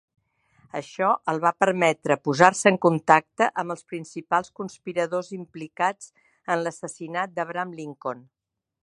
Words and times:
Això 0.77 1.09
el 1.33 1.41
va 1.43 1.51
permetre 1.63 2.17
posar-se 2.29 2.71
en 2.73 2.79
contacte 2.87 3.49
amb 3.63 3.75
els 3.75 3.87
principals 3.93 4.51
conspiradors 4.61 5.31
implicats 5.41 6.11
en 6.55 6.65
l'assassinat 6.65 7.37
d'Abraham 7.37 7.77
Lincoln. 7.83 8.27